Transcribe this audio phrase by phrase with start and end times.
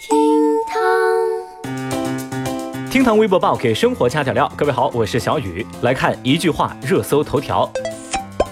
[0.00, 0.16] 厅
[0.66, 0.80] 堂，
[2.90, 4.50] 厅堂微博报给生活加点料。
[4.56, 7.70] 各位好，我是小雨，来看一句话热搜头条。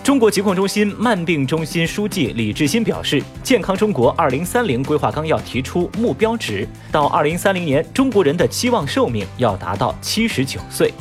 [0.05, 10.93] 中国疾控中心慢病中心书记李志新表示，健康中国二零三零规划纲要提出目标值，到二零三零年，中国人的期望寿命要达到七十九岁。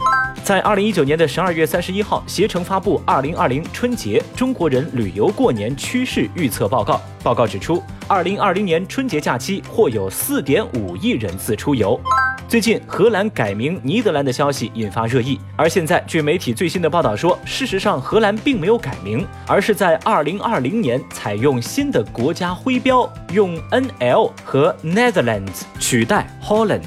[0.46, 6.94] 在二零一九年的十二月三十一号，携程发布《二零二零春节中国人旅游过年趋势预测报告》。
[7.22, 12.00] 报告指出，二零二零年春节假期或有四点五亿人次出游。
[12.48, 15.38] 最近，荷兰改名尼德兰的消息引发热议。
[15.58, 26.86] 而现在，据媒体最新的报道说，事实上荷兰并没有改名，而是在二零二零年采用新的国家徽标，用 NL 和 Netherlands 取代 Holland。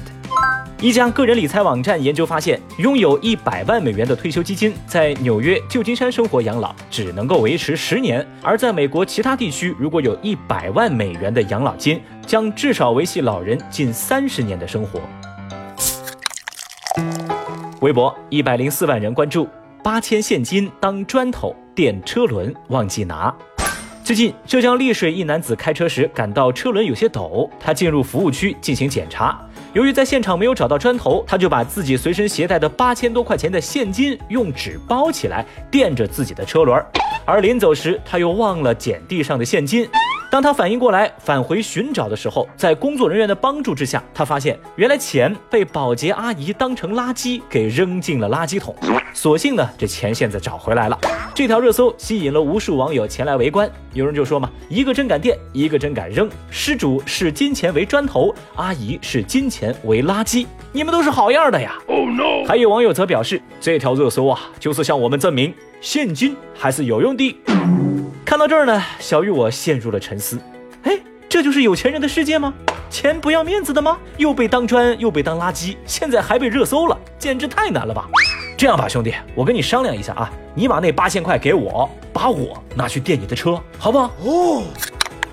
[0.81, 14.99] 一家个人理财网站研究发现，拥有一百万美元的退休基金，在纽约、旧金山生活养老只能够维持十年；而在美国其他地区，如果有一百万美元的养老金，将至少维系老人近三十年的生活。
[17.81, 19.47] 微博一百零四万人关注，
[19.83, 23.31] 八千现金当砖头垫车轮忘记拿。
[24.03, 29.39] 最近，浙江丽水一男子开车时感到车轮有些抖，他进入服务区进行检查。
[29.73, 36.83] 由于在现场没有找到砖头，他就把自己随身携带的八千多块钱的现金用纸包起来垫着自己的车轮，
[37.25, 39.87] 而临走时他又忘了捡地上的现金。
[40.31, 48.73] 当他反应过来返回寻找的时候，在工作人员的帮助之下，他发现原来钱被保洁阿姨当成垃圾给扔进了垃圾桶。
[49.13, 50.97] 所幸呢，这钱现在找回来了。
[51.35, 53.69] 这条热搜吸引了无数网友前来围观。
[53.91, 56.29] 有人就说嘛：“一个真敢垫，一个真敢扔。
[56.49, 60.47] 失主视金钱为砖头，阿姨视金钱为垃圾。
[60.71, 62.47] 你们都是好样的呀！” Oh no！
[62.47, 67.37] 还有网友则表示，这条热搜啊，就是向我们证明现金还是有用的。
[68.31, 70.39] 看到这儿呢，小雨我陷入了沉思。
[70.83, 70.97] 哎，
[71.27, 72.53] 这就是有钱人的世界吗？
[72.89, 73.97] 钱不要面子的吗？
[74.15, 78.07] 又被当砖，又被当垃圾，现在还被热搜了，简直太难了吧！
[78.57, 84.09] 这样吧，兄弟，我跟你商量一下啊，你把那八千块给我，把我拿去垫你的车，好不好？
[84.23, 84.63] 哦。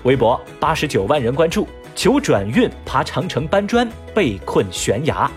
[0.03, 1.65] 微博八十九万人关注，
[1.95, 5.31] 求转运爬长城搬砖被困悬崖。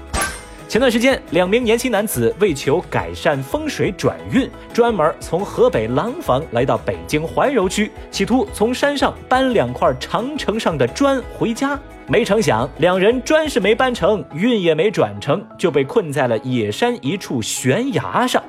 [0.72, 11.78] 前段时间，两名年轻男子为求改善风水转运，专门从河北廊坊来到北京怀柔区，企图从山上搬两块长城上的砖回家。
[12.06, 18.42] 没成想，两人砖是没搬成，运也没转成，就被困在了野山一处悬崖上。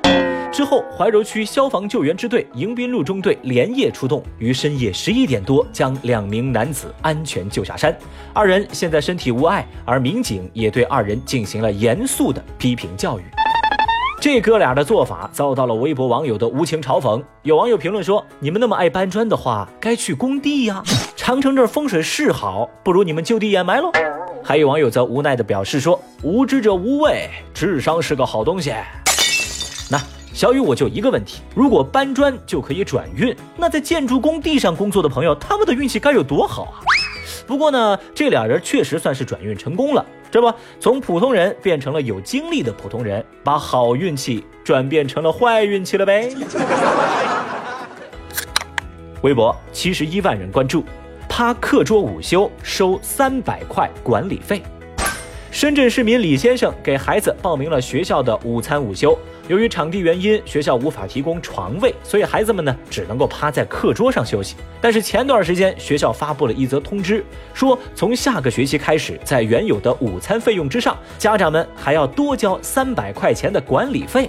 [0.54, 7.92] 之后，怀柔区消防救援支队迎宾路中队连夜出动，于深夜十一点多将两名男子安全救下山。
[8.32, 13.24] 二人现在身体无碍，而民警也对二人进行了严肃的批评教育。
[14.20, 17.20] 这哥俩的做法遭到了微博网友的无情嘲讽。
[17.42, 20.80] 有网友评论说：“你们那么爱搬砖的话，该去工地呀！
[21.16, 23.90] 长城这风水是好，不如你们就地掩埋喽。”
[24.40, 28.72] 还有网友则无奈地表示说：“无知者无畏，智商是个好东西。”
[29.90, 30.00] 那。
[30.34, 36.82] 小雨，我就一个问题：如果搬砖就可以转运，那在建筑工地上工作的朋友，他们的运气该有多好啊！
[37.46, 46.34] 不过呢，这俩人确实算是转运成功了，这不，从普通人变成了有经历的普通人，把好运气转变成了坏运气了呗。
[49.22, 50.84] 微博七十一万人关注，
[51.28, 54.60] 趴课桌午休收三百块管理费。
[55.54, 59.16] 深圳市民李先生给孩子报名了学校的午餐午休。
[59.46, 64.56] 由于场地原因，学校无法提供床位，所以孩子们呢只能够趴在课桌上休息。
[64.80, 74.28] 但是前段时间，学校发布了一则通知，说从下个学期开始，在原有的午餐费用之上，家长们还要多交三百块钱的管理费。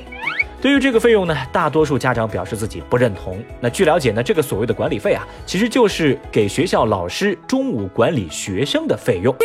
[0.61, 3.43] 对于这个费用呢，大多数家长表示自己不认同。
[3.59, 9.35] 那据了解呢，这个所谓的管理费啊，其实就是给学校老师中午管理学生的费用。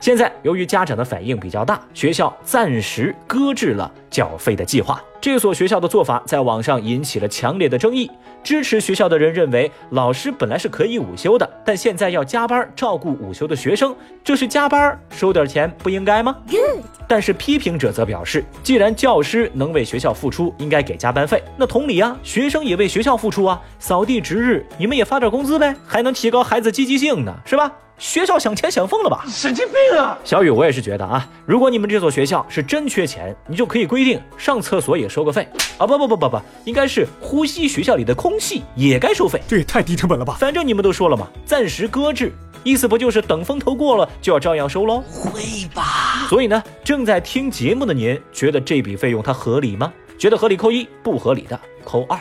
[0.00, 4.98] 现在由于家长的反应比较大，学校暂时搁置了缴费的计划。
[5.20, 8.10] 这所学校的做法在网上引起了强烈的争议。
[8.42, 16.34] 支持学校的人认为，老师本来是可以午休的，但现在要加班照顾午休的学生，这是加班收点钱不应该吗？
[17.06, 21.42] 但是批评者则表示，既然教师能为学校付出，应该给加班费。
[21.58, 27.70] 那同理啊，学生也为学校付出啊，扫地值日你们也发点工资呗，还能提高孩子积极性呢，是吧？
[28.00, 29.22] 学校想钱想疯了吧？
[29.28, 30.18] 神经病啊！
[30.24, 35.86] 小雨，我也是觉得啊，如果你们这所学校是真缺钱，你就可以规定上厕所也收个费啊！
[35.86, 39.38] 不不不不不，应该是呼吸学校里的空气也该收费。
[39.46, 40.34] 这也太低成本了吧！
[40.40, 42.32] 反正你们都说了嘛，暂时搁置，
[42.64, 45.04] 意思不就是等风头过了就要照样收喽？
[45.12, 46.26] 会吧？
[46.30, 49.92] 所以呢，正在听节目的您，觉得这笔费用它合理吗？
[50.16, 52.18] 觉得合理扣一，不合理的扣二。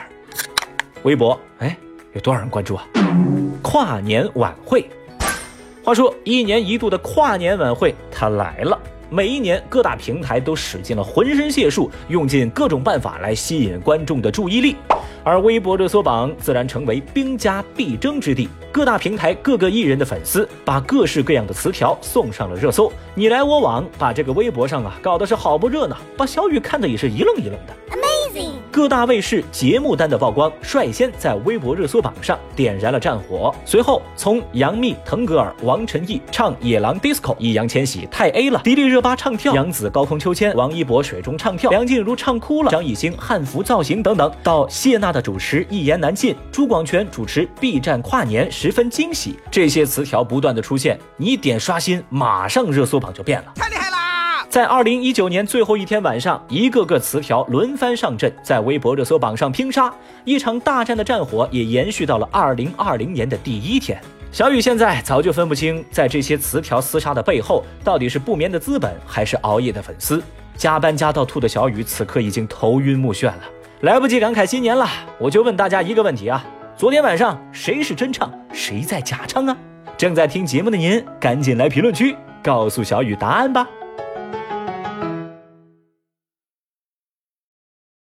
[1.03, 1.77] 微博，哎，
[2.11, 2.85] 有多少人关注啊？
[3.61, 4.85] 跨年晚会。
[5.89, 8.79] 话说，一年一度的跨年晚会它来了。
[9.09, 14.75] 每一年，各大平台都使尽了浑身解数，用尽各种办法来吸引观众的注意力，
[15.23, 18.47] 而微博热搜榜自然成为兵家必争之地。
[18.71, 27.98] 各大平台各个艺人的粉丝把各式各样的词条送上了热搜，你来我往，把这个微博上啊搞得是好不热闹，把小雨看的也是一愣一愣的。
[28.79, 33.53] 各大卫视节目单的曝光，率先在微博热搜榜上点燃了战火。
[33.65, 53.53] 随后，从杨幂、腾格尔、王晨艺唱《野狼 DISCO》，易烊千玺太 A 了，迪丽热巴唱跳，杨紫高空秋千，王一博水中唱跳，梁静茹唱哭了，张艺兴汉服造型等等，到谢娜的主持一言难尽，朱广权主持 B 站跨年十分惊喜，这些词条不断的出现，你点刷新，马上热搜榜就变了。
[54.49, 59.93] 在二零一九年最后一天晚上，一个个词条轮番上阵，在微博热搜榜上拼杀，
[60.25, 64.01] 一场大战的战火也延续到了二零二零年的第一天。
[64.31, 70.19] 小雨现在早就分不清，在这些词条厮杀的背后，到底是不眠的资本，还是熬夜的粉丝。
[70.55, 73.43] 加班加到吐的小雨，此刻已经头晕目眩了，
[73.81, 74.87] 来不及感慨新年了。
[75.19, 76.43] 我就问大家一个问题啊：
[76.75, 79.55] 昨天晚上谁是真唱，谁在假唱啊？
[79.95, 83.67] 正在听节目的您，赶紧来评论区告诉小雨答案吧。